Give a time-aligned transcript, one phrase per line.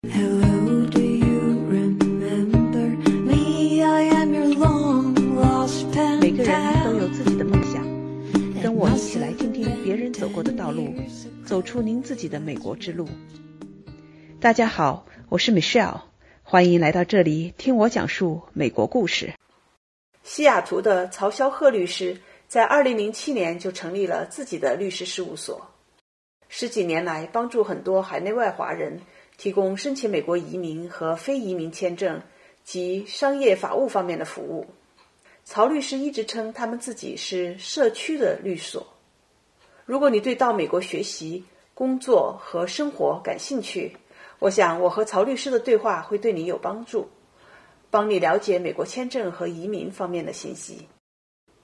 [0.00, 0.10] 每
[6.30, 7.82] 个人都.有自己的梦想，
[8.62, 10.94] 跟我一起来听听别人走过的道路，
[11.44, 13.08] 走出您自己的美国之路。
[14.40, 16.02] 大家好，我是 Michelle，
[16.44, 19.34] 欢迎来到这里听我讲述美国故事。
[20.22, 25.72] 西雅图的曹肖鹤律师在2007年就成立了自己的律师事务所，
[26.48, 29.00] 十几年来帮助很多海内外华人
[29.38, 32.20] 提供申请美国移民和非移民签证
[32.64, 34.66] 及商业法务方面的服务。
[35.44, 38.86] 曹律师一直称他们自己是社区的律所。
[39.86, 43.96] 如果你对到美国学习、工作和生活感兴趣，
[44.40, 47.08] 我想我和曹律师的对话会对你有帮助，
[47.90, 50.88] 帮你了解美国签证和移民方面的信息。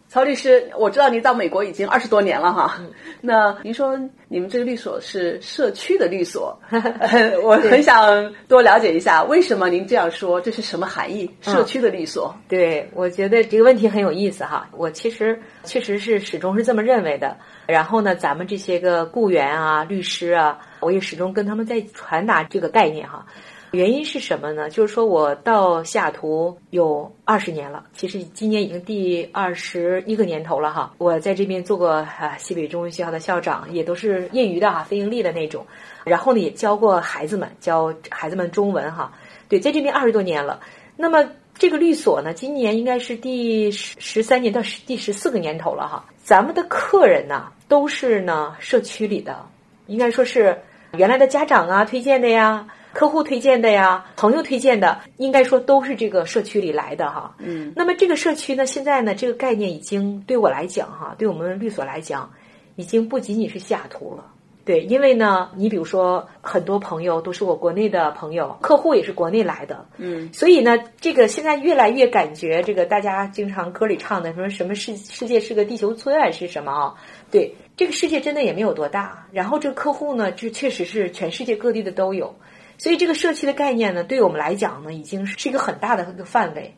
[0.08, 2.80] 曹律师，我知道您到美国已经二十多年了哈。
[3.20, 6.56] 那您说你们这个律所是社区的律所，
[7.42, 10.40] 我很想多了解一下，为什么您这样说？
[10.40, 11.28] 这是什么含义？
[11.40, 12.32] 社区的律所？
[12.48, 14.68] 对，我觉得这个问题很有意思哈。
[14.72, 17.36] 我其实确实是始终是这么认为的。
[17.66, 23.26] 然后呢，咱们这些个雇员啊、律师啊，我也始终跟他们在传达这个概念哈。
[23.74, 24.70] 原因是什么呢？
[24.70, 30.94] 就是说我到西雅图有二十年了，其实今年已经第二十一个年头了哈。
[30.98, 35.66] 我在这边做过啊西北中文学校的校长，也都是业余的哈，非盈利的那种。
[36.04, 39.12] 然后呢，也教过孩子们，教孩子们中文哈。
[39.48, 40.60] 对，在这边二十多年了。
[40.96, 46.04] 那么这个律所呢，今年应该是第十十三年到十第十四个年头了哈。
[46.22, 49.44] 咱们的客人呢，都是呢社区里的，
[49.88, 50.56] 应该说是
[50.92, 52.64] 原来的家长啊推荐的呀。
[52.94, 57.34] 客户推荐的呀，朋友推荐的，应该说都是这个社区里来的哈。
[57.38, 62.30] 嗯，那么这个社区呢，现在呢，这个概念已经对我来讲哈，对我们律所来讲，
[62.76, 64.30] 已经不仅仅是西雅图了。
[64.64, 76.94] 对，因为呢，你比如说很多朋友都是我国内的朋友，客户也是国内来的，嗯，所以呢，这个现在越来越感觉这个大家经常歌里唱的什么什么世世界是个地球村还是什么啊？
[77.30, 82.34] 对，这个世界真的也没有多大，然后这个客户呢，这确实是全世界各地的都有。
[82.78, 86.74] 所以这个社区的概念呢，对我们来讲呢，已经是一个很大的一个范围。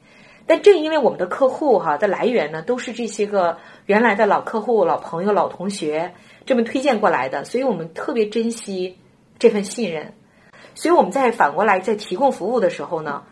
[0.49, 6.15] 但正因为我们的客户哈的来源呢，都是这些个原来的老客户、老朋友、老同学
[6.45, 8.97] 这么推荐过来的，所以我们特别珍惜
[9.41, 10.15] 这份信任。
[10.77, 13.25] 所以我们在反过来在提供服务的时候呢，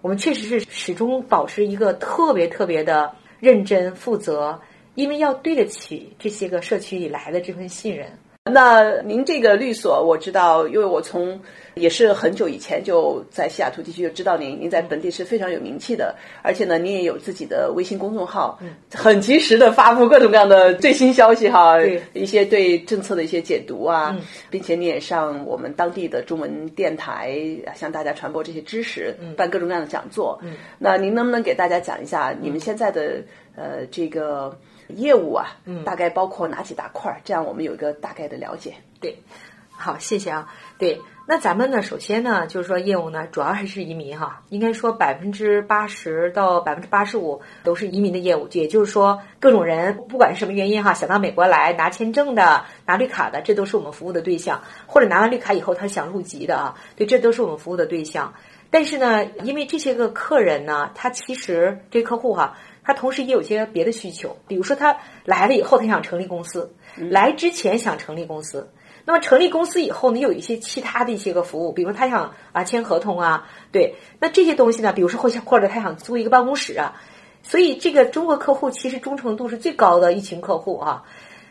[0.00, 4.60] 我们确实是始终保持一个特别特别的认真负责，
[4.94, 8.18] 因为要对得起这些个社区里来的这份信任。
[8.44, 11.38] 那您这个律所，我知道，因为我从
[11.74, 18.58] 也是很久以前就在西雅图地区就知道您，您在本地是非常有名气的，而且呢，您也有自己的微信公众号，
[18.94, 27.38] 很及时的发布各种各样的最新消息哈，对一些对政策的一些解读啊，嗯并且你也上我们当地的中文电台
[27.74, 30.40] 向大家传播这些知识，办各种各样的讲座。
[30.42, 33.22] 嗯那您能不能给大家讲一下你们现在的
[33.54, 34.58] 呃这个
[34.96, 37.20] 业务啊，嗯大概包括哪几大块儿？
[37.24, 38.74] 这样我们有一个大概的了解。
[39.00, 39.22] 对，
[39.70, 40.52] 好，谢谢啊。
[40.78, 58.34] 对，那咱们呢，首先呢，就是说业务呢，主要还是移民哈，应该说百分之八十到百分之八十五都是移民的业务，也就是说各种人，不管是什么原因哈，想到美国来拿签证的、拿绿卡的，这都是我们服务的对象，或者拿完绿卡以后他想入籍的啊，对，这都是我们服务的对象。
[58.72, 68.72] 但是呢，因为这些个客人呢，他其实这客户哈，他同时也有一些别的需求，比如说他来了以后，他想成立公司，来之前想成立公司。
[69.06, 77.00] 那么成立公司以后呢，又有一些其他的一些个服务，比如他想啊签合同啊，对，那这些东西呢，比如说或或者他想租一个办公室啊，
[77.42, 81.04] 所以这个中国客户其实忠诚度是最高的一群客户啊。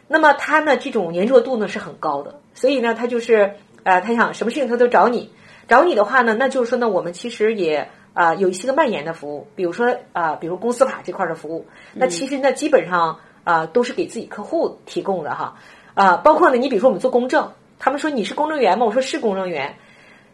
[0.07, 5.31] 那么他呢，这种粘着度呢是很高的，所以呢，他就是呃，他想什么事情他都找你，
[5.67, 15.55] 找你的话呢，那就是说呢，我们其实也啊、有一些个蔓延的服务，比如说啊、比如公司法这块的服务，那其实呢，基本上啊、都是给自己客户提供的哈。
[15.93, 18.85] 啊，包括呢，你比如说我们做公证，他们说你是公证员吗？
[18.85, 19.77] 我说是公证员，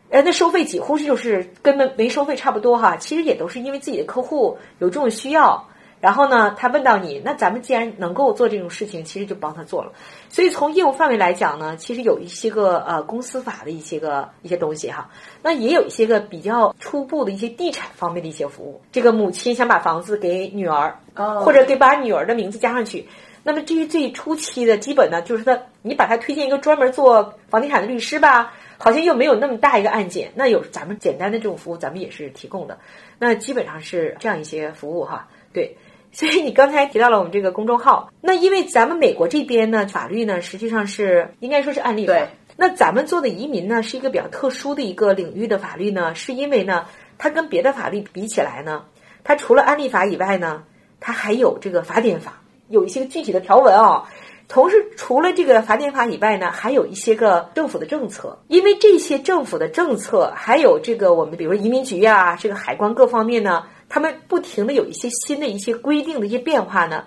[0.09, 2.97] 呃，那收费几乎是就是跟没没收费差不多哈。
[2.97, 5.67] 其实也都是因为自己的客户有这种需要，
[6.05, 9.91] 然后呢，他问到你，那咱们既然能够做这种事情，其实就帮他做了。
[10.29, 15.09] 所以从业务范围来讲呢，其实有一些个呃公司法的一些个一些东西哈，
[15.41, 18.81] 那也有一些个比较初步的一些地产方面的一些服务。
[18.91, 23.07] 这个母亲想把房子给女儿，哦或者给把女儿的名字加上去。
[23.41, 30.33] 那么至于最初期的基本呢，就是他你把他推荐一个专门做房地产的律师吧，好像又没有那么大一个案件。
[30.35, 32.77] 那有咱们简单的这种服务，咱们也是提供的。
[33.17, 35.75] 那基本上是这样一些服务哈，对。
[36.15, 46.85] 所以你刚才提到了我们这个公众号，那因为咱们美国这边呢，法律呢实际上是应该说是案例法对，那咱们做的移民呢，是一个比较特殊的一个领域的法律呢，是因为呢，
[47.17, 48.85] 它跟别的法律比起来呢，
[49.25, 50.63] 它除了案例法以外呢，
[51.01, 54.05] 它还有这个法典法，有一些具体的条文啊、
[54.47, 63.65] 同时，除了这个法典法以外呢，还有一些个政府的政策，因为这些政府的政策，还有这个我们比如移民局啊、这个海关各方面呢，
[63.95, 67.05] 他们不停的有一些新的一些规定的一些变化呢，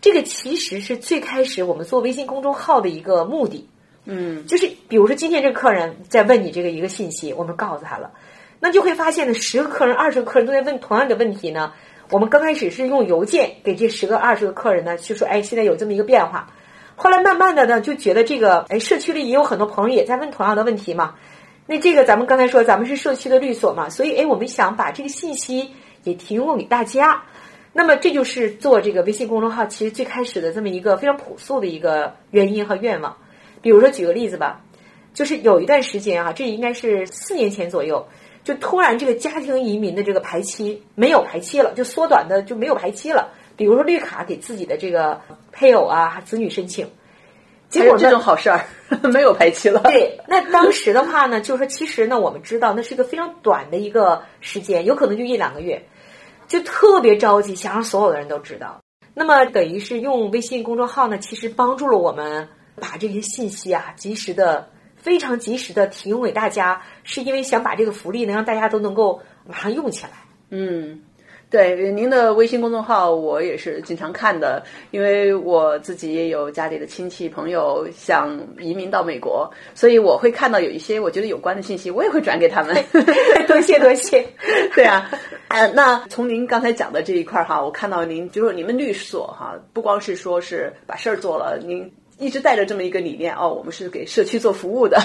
[0.00, 3.68] 这个其实是最开始我们做微信公众号的一个目的。
[4.04, 8.12] 嗯就是比如说今天这个客人在问你这个一个信息，我们告诉他了，
[8.60, 11.72] 那就会发现呢，十个客人、二十个客人都在问同样的问题呢。
[12.10, 16.52] 我们刚开始是用邮件给这十个、二十个客人呢，去说，哎，现在有这么一个变化。
[16.94, 21.16] 后来慢慢的呢，就觉得这个，哎，社区里也有很多朋友也在问同样的问题嘛。
[21.66, 25.72] 那这个咱们刚才说，咱们是社区的律所嘛，所以哎，我们想把这个信息
[26.04, 27.24] 也提供给大家。
[27.72, 33.16] 那么这就是做这个微信公众号，其实最开始的这么一个非常朴素的一个原因和愿望。
[33.62, 34.64] 比如说举个例子吧，
[35.14, 38.08] 就是有一段时间啊，这应该是四年前左右，
[38.42, 43.32] 就突然这个家庭移民的这个排期没有排期了，就缩短的就没有排期了。
[43.56, 45.20] 比如说绿卡给自己的这个
[45.52, 46.88] 配偶啊、子女申请，
[47.70, 48.66] 结果这种好事儿，
[49.12, 49.80] 没有排期了。
[49.80, 55.86] 对，那当时的话呢，就是说，其实呢，我们知道那是一个非常短的一个时间，有可能就一两个月，
[56.48, 58.80] 就特别着急，想让所有的人都知道。
[59.14, 62.48] 那么等于是用微信公众号呢，其实帮助了我们
[62.80, 70.10] 把这些信息啊，及时的、非常及时的提供给大家，是因为想把这个福利能让大家都能够马上用起来。
[70.50, 71.02] 嗯，
[71.50, 74.62] 对，您的微信公众号我也是经常看的，
[74.92, 82.76] 因为我自己也有家里的亲戚朋友想移民到美国，所以我会看到有一些我觉得有关的信息，我也会转给他们。
[83.48, 84.24] 多谢多谢。
[84.76, 85.10] 对啊，
[85.48, 91.92] 呃，那从您刚才讲的这一块儿哈，我看到您就是你们律所哈，不光是说是把事儿做了，您。
[92.20, 95.00] 一直带着这么一个理念哦，我们是给社区做服务的。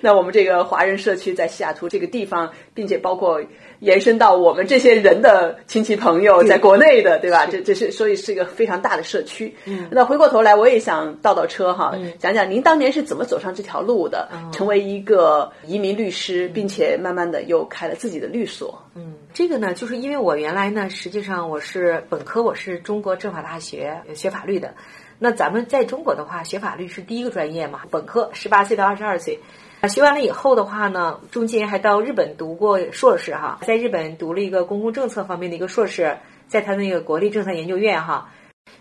[0.00, 3.40] 那我们这个华人社区在西雅图这个地方，并且包括
[3.80, 7.46] 延伸到我们这些人的亲戚朋友在国内的，对吧？
[7.46, 9.54] 这这是所以是一个非常大的社区。
[9.64, 18.82] 嗯，那回过头来，我也想倒倒车哈，讲讲您当年是怎么走上这条路的，成为一个移民律师，并且慢慢的又开了自己的律所。
[18.94, 24.74] 嗯，这个呢，就是因为我原来呢，实际上我是本科，我是中国政法大学学法律的。
[25.18, 29.38] 那咱们在中国的话，学法律是第一个专业嘛，本科十八岁到二十二岁，
[29.73, 38.30] 啊，学完了以后的话呢，中间还到日本读过硕士哈，在日本读了一个公共政策方面的一个硕士，在他那个国立政策研究院哈，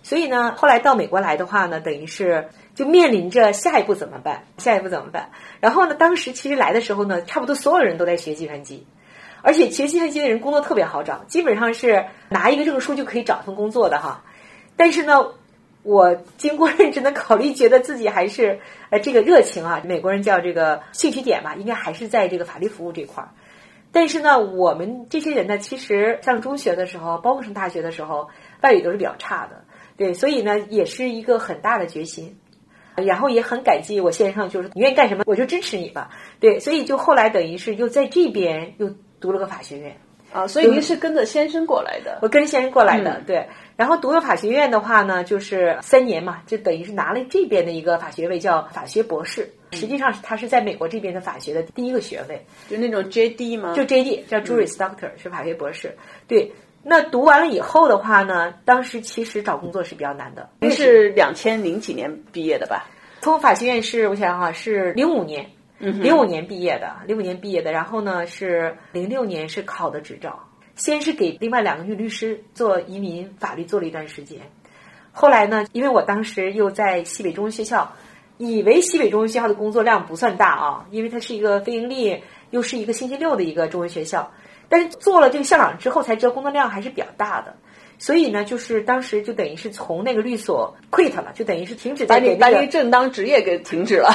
[0.02, 4.46] 所以呢，后来到美国来的话呢，等于是就面临着下一步怎么办？
[4.58, 5.30] 下一步怎么办？
[5.60, 8.86] 然后呢，当时其实来的时候呢，差不多所有人都在学计算机。
[9.46, 14.24] 而且学计算机的人工作特别好找，基本上是拿一个证书就可以找份工作的哈。
[14.78, 15.34] 但是呢，
[15.84, 18.60] 我经过认真的考虑，觉得自己还是
[18.90, 23.30] 呃这个热情啊，美国人叫这个兴趣点吧，应该还是在这个法律服务这块儿。
[23.92, 28.30] 但是呢，我们这些人呢，其实上中学的时候，包括上大学的时候，
[28.62, 29.66] 外语都是比较差的，
[29.98, 32.40] 对，所以呢，也是一个很大的决心。
[32.96, 36.12] 然后也很感激我先生，就是你愿意干什么，我就支持你吧。
[36.40, 39.98] 对，所以就后来等于是又在这边又读了个法学院。
[40.34, 42.20] 啊，所以您是跟着先生过来的。
[42.22, 43.48] 我跟先生过来的，嗯对。
[43.76, 49.50] 然后读了法学院的话呢，就是三年嘛，就等于是拿了这边的一个法学位，叫法学博士。
[49.72, 53.74] 实际上，他是在美国这边的法学的第一个学位，就那种 JD 吗？
[53.76, 55.96] 就 JD 叫 Juris Doctor，、是法学博士。
[56.28, 56.52] 对，
[56.84, 60.48] 那读完了以后的话呢，当时其实找工作是比较难的。
[60.60, 62.86] 您是两千零几年毕业的吧？
[63.22, 65.50] 从法学院是我想想哈，是零五年，嗯
[65.80, 67.72] 零五年毕业的，零五年毕业的。
[67.72, 70.48] 然后呢，是零六年是考的执照。
[70.76, 74.40] 先是给另外两个女律师做移民法律做了一段时间，
[75.12, 77.94] 后来呢，因为我当时又在西北中文学校，
[78.40, 84.32] 以为西北中文学校的工作量不算大啊，因为它是一个非盈利，又是一个星期六的一个中文学校，
[84.68, 87.56] 但是做了这个校长之后才知道工作量还是比较大的。
[88.04, 94.12] 所以呢，就是当时就等于是从那个律所 quit 了，就等于是停止把你把在给那个你正当职业给停止了。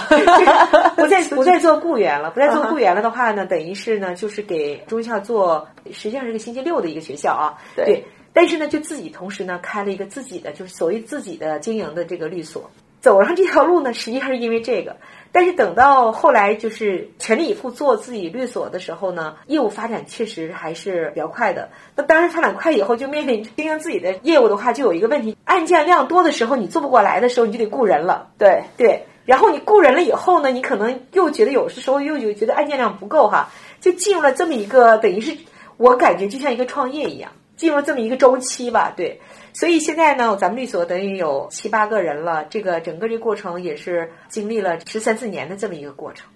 [0.95, 7.57] 不 再不再做雇员了，不再做雇员了的话呢，等于是呢，就是给中校做，实际上是个星期六的一个学校啊。
[7.77, 8.05] 对
[8.35, 12.71] 但是呢，就自己同时呢开了一个自己的，就是所谓自己的经营的这个律所。
[13.01, 14.99] 走上这条路呢，实际上是因为这个。
[15.31, 21.69] 但是等到后来就是全力以赴做自己律所的时候呢，业务发展确实还是比较快的。
[21.95, 28.29] 那当然发展快以后，就面临经营自己的业务的话，就有一个问题：案件量多的时候，你做不过来的时候，你就得雇人了。
[28.39, 35.37] 对，对，然后你雇人了以后呢，你可能又觉得有的时候又有觉得案件量不够哈，就进入了这么一个等于是
[35.77, 39.21] 我感觉就像一个创业一样，进入这么一个周期吧，对。
[39.53, 46.31] 所以现在呢，咱们律所等于有七八个人了，这个整个这过程也是经历了十三四年的这么一个过程。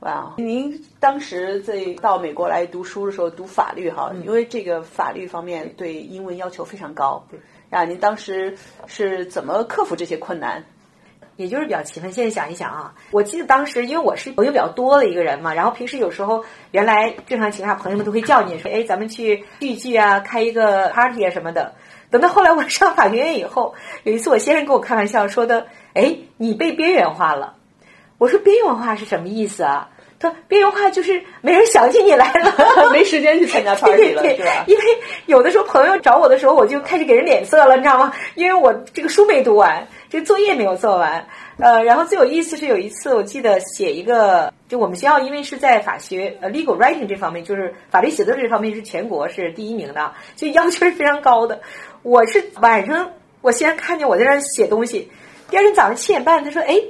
[0.00, 7.24] 哇，您当时在到美国来读书的时候读法律哈，因为这个法律方面对英文要求非常高。
[7.30, 7.38] 对，
[7.70, 10.64] 啊，您当时是怎么克服这些困难？
[11.42, 12.12] 也就是比较勤奋。
[12.12, 21.74] 现在想一想啊，我记得当时因为我是朋友比较多的一个人嘛，然后平时有时候原来正常情况下朋友们都会叫你说，哎，咱们去聚一聚啊，开一个 party 啊什么的。
[22.10, 27.54] 等到后来我 上法学院以后，有一次我先生跟我开玩笑说的，哎，你被边缘化了。
[28.18, 29.88] 我说边缘化是什么意思啊？
[30.22, 34.64] 他说边缘化就是没人想起你来了， 没时间去参加 party 了，是吧？
[34.68, 34.84] 因为
[35.26, 38.12] 有的时候朋友找我的时候，我就开始给人脸色了，你知道吗？
[38.36, 41.26] 因为我这个书没读完，这个作业没有做完。
[41.58, 51.60] 呃，然后最有意思是有一次，我记得写一个，就我们学校因为是在法学呃 legal writing 这方面，就是法律写作这方面是全国是第一名的，就要求是非常高的。
[52.02, 53.10] 我是晚上
[53.40, 55.10] 我先看见我在那写东西，
[55.50, 56.80] 第二天早上七点半，他说：“哎。”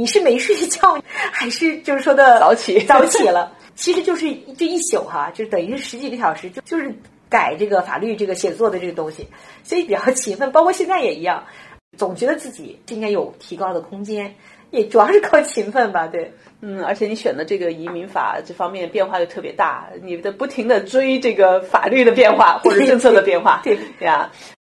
[0.00, 2.80] 你是没睡觉， 还是就是说的早起？
[2.88, 6.90] 早起了，其实就是这一宿哈，就等于是十几个小时，就就是
[7.28, 9.28] 改这个法律这个写作的这个东西，
[9.62, 10.50] 所以比较勤奋。
[10.52, 11.44] 包括现在也一样，
[11.98, 14.34] 总觉得自己应该有提高的空间，
[14.70, 16.06] 也主要是靠勤奋吧。
[16.06, 24.30] 对，嗯，而且你选的这个移民法这方面变化又特别大，你的不停的追这个法律的变化或者政策的变化，对呀。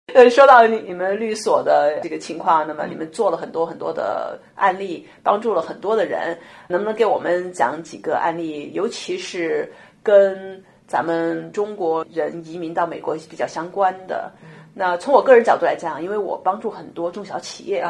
[0.13, 8.71] 呃，说到你你们律所的这个情况，那么你们做了很多很多的案例，帮助了很多的人，能不能给我们讲几个案例？
[8.73, 9.69] 尤其是
[10.03, 14.31] 跟咱们中国人移民到美国比较相关的。
[14.75, 17.83] 那从我个人角度来讲，因为我帮助很多中小企业，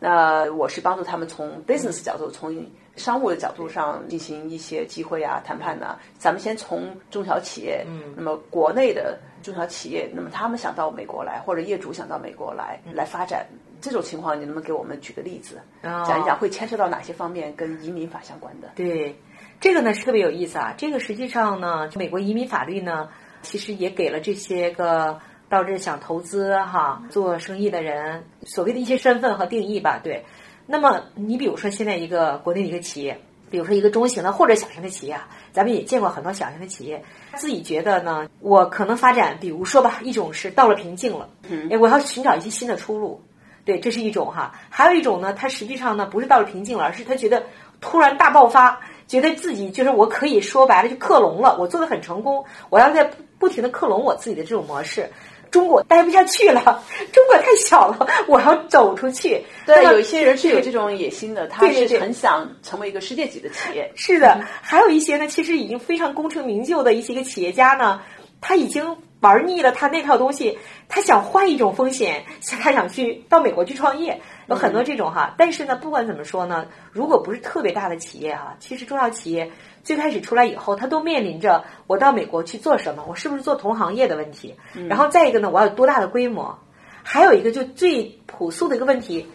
[0.00, 5.96] 那我是帮助他们从 business 角度，从商务的角度上进行一些机会啊、谈判呢。
[6.18, 7.86] 咱们先从中小企业，
[8.16, 9.18] 那么国内的。
[9.44, 13.46] 中小企业，那么他们想到美国来，或者业主想到美国来来发展，
[13.78, 18.70] 这种情况，你能不能给我们举个例子，讲一讲会牵涉到哪些方面跟移民法相关的？
[18.74, 19.14] 对，
[19.60, 20.72] 这个呢是特别有意思啊。
[20.78, 23.10] 这个实际上呢，美国移民法律呢，
[23.42, 30.00] 其实也给了这些个到这想投资哈、做生意的人所谓的一些身份和定义吧。
[30.02, 30.24] 对，
[30.66, 33.20] 那么你比如说现在一个国内的一个企业。
[33.50, 35.16] 比如说一个中型的或者小型的企业，
[35.52, 37.04] 咱们也见过很多小型的企业，
[37.36, 41.28] 自己觉得呢，我可能发展，比如说吧，一种是到了瓶颈了，
[41.70, 43.22] 哎，我要寻找一些新的出路，
[43.64, 44.54] 对，这是一种哈。
[44.70, 47.44] 还有一种呢，他实际上呢不是到了瓶颈了，而是他觉得
[47.80, 53.08] 突然大爆发，觉得自己就是我可以说白了就克隆了，我做的很成功，我要在
[53.38, 55.08] 不停的克隆我自己的这种模式。
[55.54, 56.82] 中国待不下去了，
[57.14, 59.40] 中国太小了， 我要走出去。
[59.64, 63.88] 对，有一些人是有这种野心的，他是很想成为一个世界级的企业。
[63.94, 68.02] 是的，还有一些呢，其实已经非常功成名就的一些个企业家呢，
[68.40, 72.24] 他已经玩腻了他那套东西，他想换一种风险，
[72.60, 75.34] 他想去到美国去创业，有很多这种哈。
[75.38, 79.50] 但是呢，不管怎么说呢，如果不是特别大的企业哈，其实中小企业。
[79.82, 84.56] 最开始出来以后，他都面临着我到美国去做什么，我是不是做同行业的问题。
[84.88, 86.58] 然后再一个呢，我要有多大的规模？
[87.02, 89.28] 还有一个就最朴素的一个问题，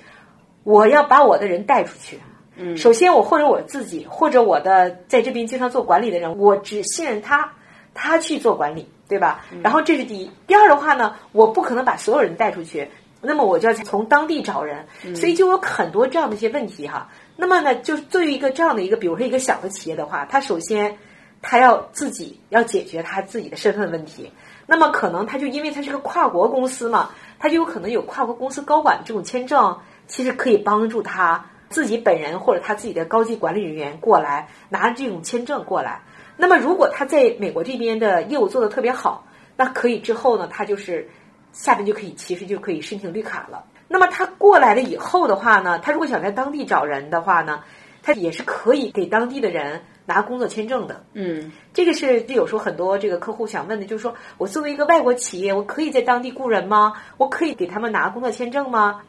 [0.64, 2.20] 我要把我的人带出去。
[2.56, 7.54] 嗯，首先我或者我自己或者我的在这边经常做管理的人，我只信任他，
[7.94, 9.44] 他去做管理，对吧？
[9.64, 10.32] 然后这是第一。
[10.48, 12.90] 第二的话呢，我不可能把所有人带出去，
[13.22, 14.86] 那么我就要从当地找人，
[15.16, 17.10] 所以就有很多这样的一些问题哈。
[17.36, 20.98] 那么呢，就是作为一个这样的一个，比如说一个小的企业的话，他首先
[21.42, 24.32] 他要自己要解决他自己的身份问题。
[24.68, 36.04] 那么可能他就因为他是个跨国公司嘛，他就有可能有跨国公司高管这种签证，其实可以帮助他自己本人或者他自己的高级管理人员过来拿这种签证过来。
[36.42, 39.28] 那么如果他在美国这边的业务做得特别好，
[39.58, 41.10] 那可以之后呢，他就是
[41.52, 43.66] 下边就可以其实就可以申请绿卡了。
[43.90, 47.62] 那么他过来了以后的话呢，他如果想在当地找人的话呢，
[48.02, 51.04] 他也是可以给当地的人拿工作签证的。
[51.12, 56.94] 嗯，这个是有时候很多这个客户想问的，就是说我作为一个外国企业，我可以在当地雇人吗？
[57.18, 59.02] 我可以给他们拿工作签证吗？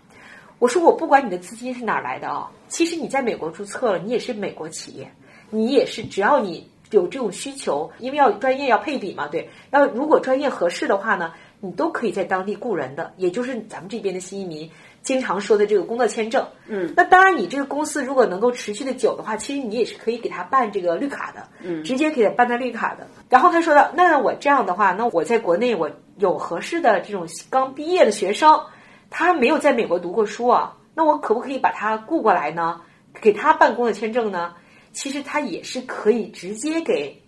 [0.58, 5.10] 我说我不管你的资金是哪来的啊，其实你在美国注册了，你也是美国企业，
[5.48, 11.32] 你也是只要你有这种需求，因为要专业要配比嘛，对，要如果专业合适的话呢。
[11.62, 14.70] 你都可以在当地雇人的，也就是咱们这边的新移民
[15.02, 16.42] 经常说的这个工作签证。
[16.66, 21.46] 嗯，那当然，你这个公司如果能够持续的久的话，其实你也是可以给他办这个绿卡的。
[21.62, 23.06] 嗯，直接给他办他绿卡的。
[23.28, 28.58] 然后他说的，那我这样的话，那我在国内我有合适的这种刚毕业的学生，
[29.10, 32.80] 他没有在美国读过书啊，那我可不可以把他雇过来呢？
[33.20, 34.54] 给他办工作签证呢？
[34.92, 37.22] 其实他也是可以直接给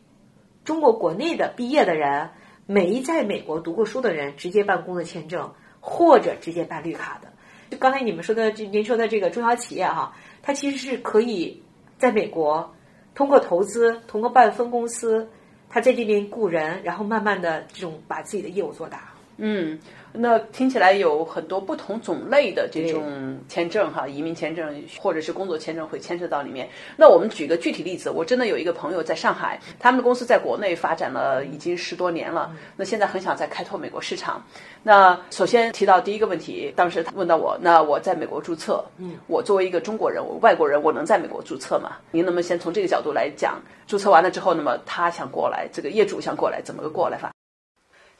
[0.64, 2.30] 中国国内的毕业的人。
[2.64, 7.30] 没在美国读过书的人直接办工作签证，或者直接办绿卡的。
[7.68, 11.60] 就刚才你们说的，就您说的这个中小企业哈，它其实是可以
[11.98, 12.72] 在美国
[13.16, 15.28] 通过投资，通过办分公司，
[15.68, 19.11] 他在这边雇人，然后慢慢的这种把自己的业务做大。
[19.38, 19.78] 嗯，
[20.12, 26.68] 那听起来有很多不同种类的这种签证哈，移民签证或者是工作签证会牵涉到里面。
[26.96, 34.44] 那我们举个具体例子，我真的有一个朋友在上海，他们的公司在国内发展了已经十多年了，那现在很想再开拓美国市场。
[34.82, 41.96] 那首先提到第一个问题，当时他问到我，那我在美国注册，嗯，我作为一个中国人，我外国人，我能在美国注册吗？
[42.10, 43.60] 您能不能先从这个角度来讲？
[43.86, 47.32] 注册完了之后，那么他想过来，这个业主想过来，怎么个过来法？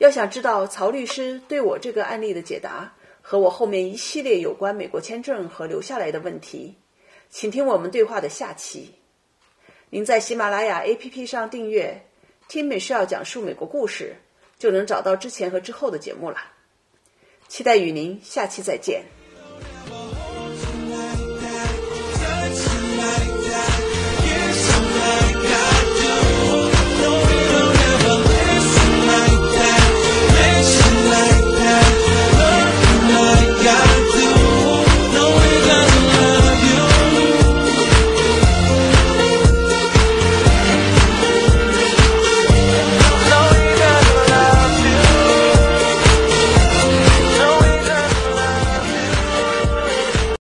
[0.02, 6.74] 要想知道曹律师对我这个案例的解答和我后面一系列有关美国签证和留下来的问题，
[7.30, 8.94] 请听我们对话的下期。
[9.90, 12.04] 您在喜马拉雅 APP 上订阅
[12.48, 14.16] “听美需要讲述美国故事”，
[14.58, 16.38] 就能找到之前和之后的节目了。
[17.46, 19.21] 期待与您下期再见。